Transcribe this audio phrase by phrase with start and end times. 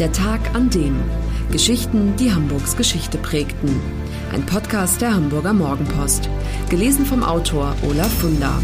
[0.00, 0.98] Der Tag an dem.
[1.52, 3.68] Geschichten, die Hamburgs Geschichte prägten.
[4.32, 6.30] Ein Podcast der Hamburger Morgenpost.
[6.70, 8.62] Gelesen vom Autor Olaf Funder.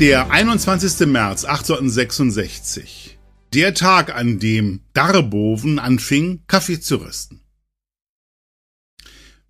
[0.00, 1.06] Der 21.
[1.08, 3.18] März 1866.
[3.52, 7.42] Der Tag, an dem Darboven anfing, Kaffee zu rösten.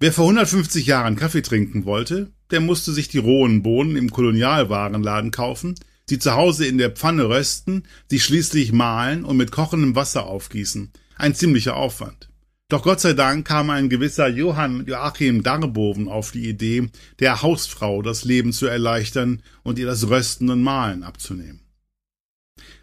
[0.00, 5.30] Wer vor 150 Jahren Kaffee trinken wollte, der musste sich die rohen Bohnen im Kolonialwarenladen
[5.30, 5.76] kaufen,
[6.08, 10.90] sie zu Hause in der Pfanne rösten, sie schließlich mahlen und mit kochendem Wasser aufgießen.
[11.16, 12.28] Ein ziemlicher Aufwand.
[12.70, 18.02] Doch Gott sei Dank kam ein gewisser Johann Joachim Darboven auf die Idee, der Hausfrau
[18.02, 21.60] das Leben zu erleichtern und ihr das Rösten und Mahlen abzunehmen.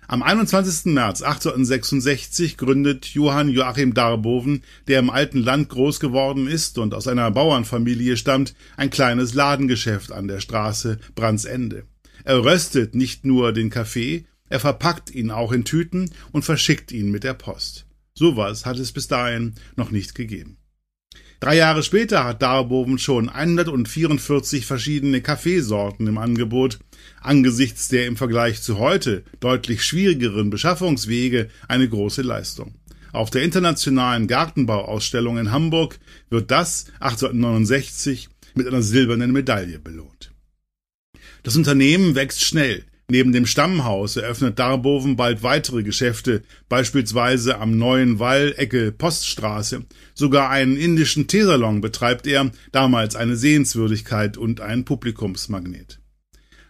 [0.08, 0.94] Am 21.
[0.94, 7.08] März 1866 gründet Johann Joachim Darboven, der im alten Land groß geworden ist und aus
[7.08, 11.86] einer Bauernfamilie stammt, ein kleines Ladengeschäft an der Straße Brandsende.
[12.26, 17.12] Er röstet nicht nur den Kaffee, er verpackt ihn auch in Tüten und verschickt ihn
[17.12, 17.86] mit der Post.
[18.16, 20.58] Sowas hat es bis dahin noch nicht gegeben.
[21.40, 26.80] Drei Jahre später hat Darboven schon 144 verschiedene Kaffeesorten im Angebot,
[27.22, 32.74] angesichts der im Vergleich zu heute deutlich schwierigeren Beschaffungswege eine große Leistung.
[33.12, 36.00] Auf der internationalen Gartenbauausstellung in Hamburg
[36.32, 40.35] wird das 1869 mit einer silbernen Medaille belohnt.
[41.46, 42.86] Das Unternehmen wächst schnell.
[43.08, 49.86] Neben dem Stammhaus eröffnet Darboven bald weitere Geschäfte, beispielsweise am Neuen Wall Ecke Poststraße.
[50.16, 56.00] Sogar einen indischen Teesalon betreibt er, damals eine Sehenswürdigkeit und ein Publikumsmagnet.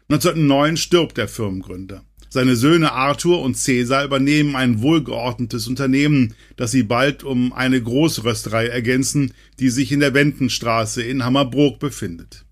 [0.09, 2.03] 1909 stirbt der Firmengründer.
[2.28, 8.68] Seine Söhne Arthur und Cäsar übernehmen ein wohlgeordnetes Unternehmen, das sie bald um eine Großrösterei
[8.68, 12.44] ergänzen, die sich in der Wendenstraße in Hammerbrook befindet.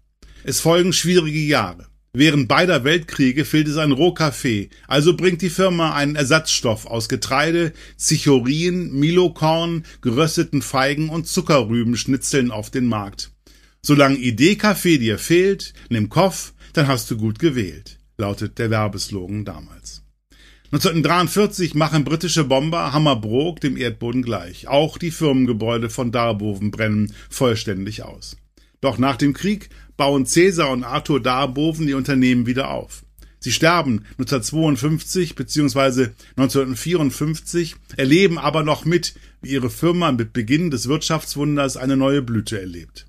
[0.46, 1.88] Es folgen schwierige Jahre.
[2.16, 7.73] Während beider Weltkriege fehlt es an Rohkaffee, also bringt die Firma einen Ersatzstoff aus Getreide,
[7.97, 13.32] Zichorin, Milokorn, gerösteten Feigen und Zuckerrübenschnitzeln auf den Markt.
[13.82, 20.04] Solange Idee-Kaffee dir fehlt, nimm Koff, dann hast du gut gewählt, lautet der Werbeslogan damals.
[20.65, 24.67] 1943 machen britische Bomber Hammerbrook dem Erdboden gleich.
[24.67, 28.38] Auch die Firmengebäude von Darboven brennen vollständig aus.
[28.83, 33.05] Doch nach dem Krieg bauen Cäsar und Arthur Darboven die Unternehmen wieder auf.
[33.39, 36.10] Sie sterben 1952 bzw.
[36.36, 42.60] 1954, erleben aber noch mit, wie ihre Firma mit Beginn des Wirtschaftswunders eine neue Blüte
[42.60, 43.05] erlebt.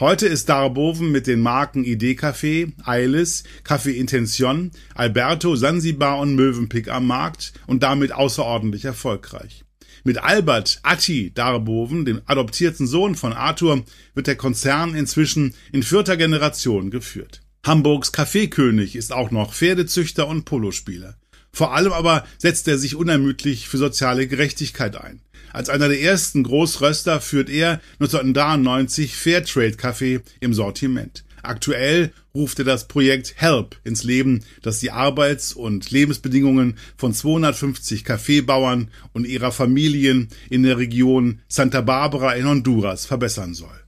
[0.00, 6.88] Heute ist Darboven mit den Marken ID Café, Eilis, Café Intention, Alberto, Sansibar und Mövenpick
[6.88, 9.64] am Markt und damit außerordentlich erfolgreich.
[10.04, 13.84] Mit Albert Atti Darboven, dem adoptierten Sohn von Arthur,
[14.14, 17.42] wird der Konzern inzwischen in vierter Generation geführt.
[17.64, 21.16] Hamburgs Kaffeekönig ist auch noch Pferdezüchter und Polospieler.
[21.52, 25.20] Vor allem aber setzt er sich unermüdlich für soziale Gerechtigkeit ein.
[25.52, 31.24] Als einer der ersten Großröster führt er 1993 Fairtrade Kaffee im Sortiment.
[31.42, 38.04] Aktuell ruft er das Projekt HELP ins Leben, das die Arbeits- und Lebensbedingungen von 250
[38.04, 43.80] Kaffeebauern und ihrer Familien in der Region Santa Barbara in Honduras verbessern soll.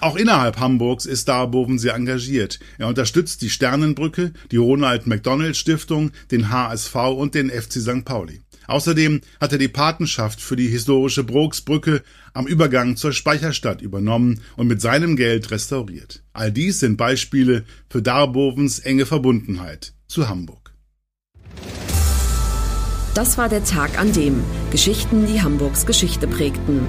[0.00, 2.58] Auch innerhalb Hamburgs ist Darboven sehr engagiert.
[2.78, 8.04] Er unterstützt die Sternenbrücke, die Ronald McDonald Stiftung, den HSV und den FC St.
[8.04, 8.42] Pauli.
[8.66, 12.02] Außerdem hat er die Patenschaft für die historische Brooksbrücke
[12.32, 16.22] am Übergang zur Speicherstadt übernommen und mit seinem Geld restauriert.
[16.32, 20.72] All dies sind Beispiele für Darbovens enge Verbundenheit zu Hamburg.
[23.14, 24.42] Das war der Tag an dem
[24.72, 26.88] Geschichten, die Hamburgs Geschichte prägten.